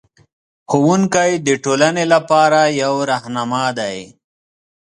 ښوونکی 0.69 1.31
د 1.47 1.49
ټولنې 1.63 2.03
لپاره 2.13 2.61
یو 2.81 2.93
رهنما 3.09 3.65
دی. 3.79 3.97